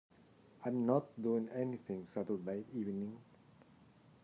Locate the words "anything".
1.53-2.07